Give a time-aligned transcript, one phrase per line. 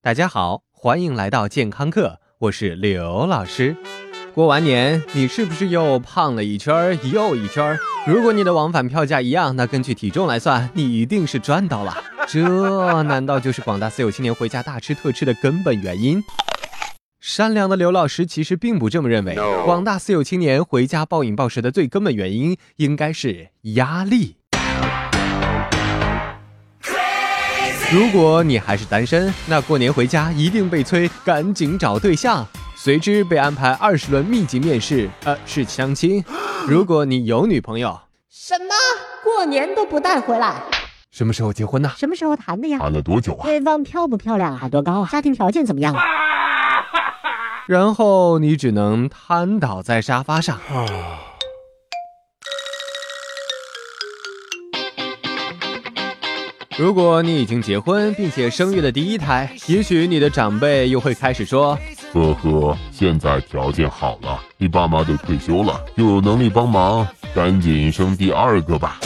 [0.00, 3.76] 大家好，欢迎来到健康课，我是刘老师。
[4.32, 7.78] 过完年，你是不是又胖了一圈儿又一圈儿？
[8.06, 11.96] 如果你的往返票价一样，那根据体重来算，你一定是赚到了。
[12.28, 16.22] 这难道就是广大私有青年回家大吃特吃的根本原因？
[17.18, 19.34] 善良的刘老师其实并不这么认为。
[19.64, 24.36] 广大私有青年回家暴饮暴食的最根本原因，应该是压力。
[27.90, 36.22] 如果你还是单身，那过年回家一定被催赶紧找对象，随之被安排二十轮密集面试，呃，是相亲。
[36.68, 37.98] 如果你有女朋友，
[38.30, 38.74] 什么？
[39.24, 40.56] 过年都不带回来？
[41.10, 41.90] 什么时候结婚呢？
[41.96, 42.78] 什么时候谈的呀？
[42.78, 43.44] 谈了多久啊？
[43.44, 44.68] 对方漂不漂亮啊？
[44.68, 45.08] 多高啊？
[45.10, 46.02] 家庭条件怎么样啊？
[47.66, 50.58] 然后你只能瘫倒在沙发上。
[56.78, 61.76] 如果你已经结婚并且生育了第一胎，也许你的长辈又会开始说
[62.14, 69.00] ：“呵呵，现在条件好了，你爸妈都退休了，又有能力帮忙，赶紧生第二个吧。”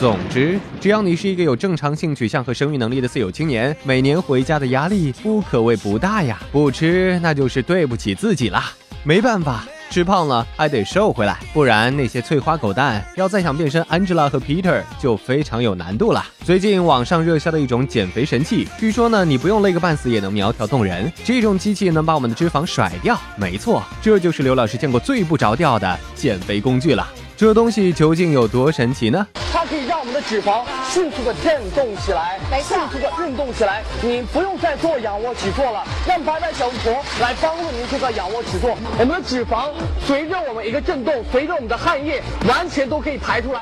[0.00, 6.40] 总之，只要你是一个有正常性取向和生育能力的四有青年，每年回家的压力不可谓不大呀。
[6.50, 8.72] 不吃那就是对不起自己啦，
[9.04, 9.66] 没办法。
[9.90, 16.24] 吃胖了还得瘦回来，不然那些翠花狗蛋要再想变身 Angela 和 Peter 就非常有难度了。
[16.44, 21.10] 最近网上热销的一种减肥神器，据说呢你不用累个半死也能苗条动人。
[21.24, 27.06] 这种机器能把我们的脂肪甩掉，没错，这就是刘老师见过最不着调的减肥工具了。
[27.36, 29.26] 这东西究竟有多神奇呢？
[29.52, 33.84] 它可以让的脂肪迅速的震动起来，迅速的运动起来。
[34.02, 38.74] 你不用再做仰卧起坐了，让白白小巫婆来帮助您做个仰卧起坐。
[38.98, 39.68] 我们的脂肪
[40.06, 43.60] 随着我们一个震动，随着我们的汗液，完全都可以排出来。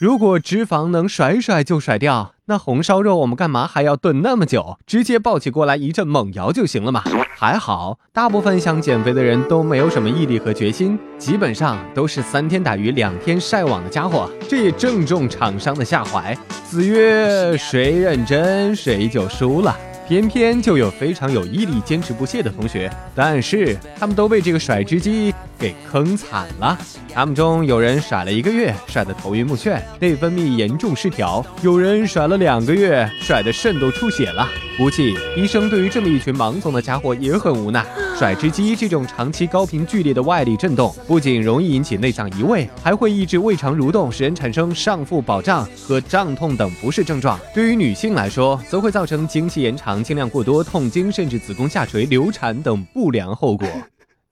[0.00, 4.76] 如果脂肪能甩甩就甩掉，那红烧肉我们干嘛还要炖那么久？
[4.84, 7.04] 直接抱起过来一阵猛摇就行了嘛。
[7.36, 14.28] 还好，大部分想减肥的人都没有什么毅力和决心，基本上都是三天打鱼两天晒网的家伙。
[14.48, 16.36] 这也正中厂商的下怀。
[16.64, 19.76] 子曰：谁认真谁就输了。
[20.08, 26.78] 偏偏就有非常有毅力、坚持不懈的同学，但是他们都被这个甩脂机给坑惨了。
[27.12, 34.48] 他们中有人甩了一个月，甩得头晕目眩，内分泌严重失调；有人甩了两个月，甩得肾都出血了。
[34.78, 37.84] 估计医生对于这么一群盲从的家伙也很无奈。
[38.18, 47.38] 甩脂机这种长期高频剧烈的外力震动，不仅容易引起内脏移位，还会抑制胃肠蠕动，使人产生上腹饱胀和胀痛等不适症状。
[47.54, 53.66] 对于女性来说，则会造成经期延长、经量过多、痛经，甚至子宫下垂、流产等不良后果。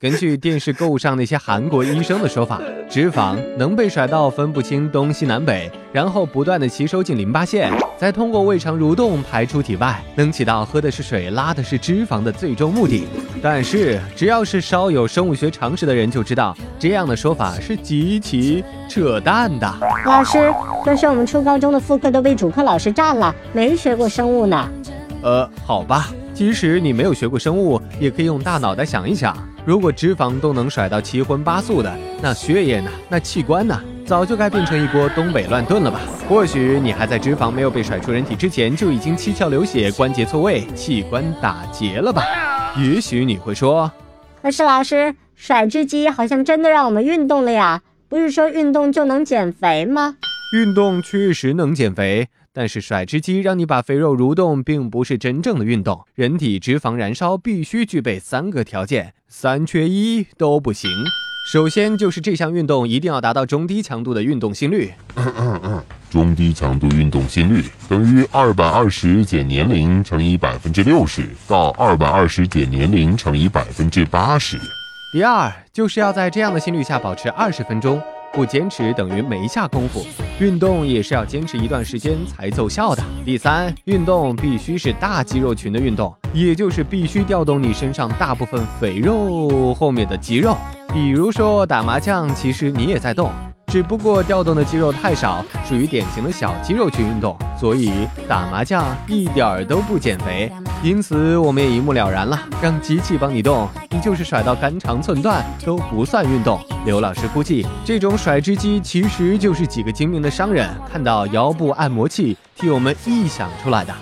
[0.01, 13.03] 根据电视购物上那些韩国医生的说法，脂肪能被甩到分不清东西南北，然后不断的吸收进淋巴腺，再通过胃肠蠕动排出体外，能起到喝的是水、拉的是脂肪的最终目的。
[13.43, 19.71] 但是，只要是稍有生物学常识的人就知道，这样的说法是极其扯淡的。
[20.07, 20.51] 老师，
[20.83, 24.67] 可是我们初高中的副课都被主课老师占了，没学过生物呢。
[25.21, 26.09] 呃，好吧，
[26.41, 29.37] 即使你没有学过生物，也可以用大脑袋想一想。
[29.63, 32.89] 如果脂肪都能甩到七荤八素的，那血液呢？
[33.07, 33.79] 那器官呢？
[34.07, 35.99] 早就该变成一锅东北乱炖了吧？
[36.27, 42.23] 或许你还在脂肪没有被甩出人体之前，就已经七窍流血、关节错位、器官打结了吧？
[42.75, 43.91] 也许你会说，
[44.41, 47.83] 可是老师，甩脂机好像真的让我们运动了呀？
[48.09, 50.15] 不是说运动就能减肥吗？
[50.57, 52.29] 运动确实能减肥。
[52.53, 56.05] 但是甩脂机让你把肥肉蠕动，并不是真正的运动。
[56.15, 60.89] 人体脂肪燃烧必须具备三个条件，三缺一都不行。
[61.51, 64.91] 首先就是这项运动一定要达到中低强度的运动心率。
[66.09, 74.59] 中低强度运动心率等于二百二十减年龄乘以百分之六十到二百二十减年龄乘以百分之八十。
[75.13, 78.01] 第二就是要在这样的心率下保持二十分钟。
[78.33, 80.05] 不坚持等于没下功夫，
[80.39, 83.03] 运动也是要坚持一段时间才奏效的。
[83.25, 90.55] 第三，运动必须是大肌肉群的运动，也就是必须调动你身上大部分肥肉后面的肌肉。
[90.93, 93.29] 比如说打麻将，其实你也在动。
[93.67, 100.51] 只不过调动的肌肉太少，属于典型的小肌肉群运动，所以打麻将一点儿都不减肥。
[100.83, 106.59] 因此，我们也一目了然了，让机器帮你动，你就是甩到肝肠寸断都不算运动。
[106.85, 113.93] 刘老师估计，这种甩脂机其实就是几个精明的商人看到腰部按摩器替我们臆想出来的。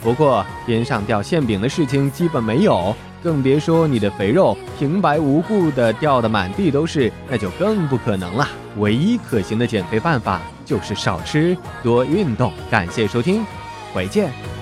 [0.00, 2.94] 不过，天上掉馅饼的事情基本没有。
[3.20, 8.48] 更别说你的肥肉平白无故的掉的满地都是，那就更不可能了。
[8.78, 12.52] 唯一可行的减肥办法就是少吃多运动。
[12.70, 13.44] 感谢收听。
[13.92, 14.61] 回见。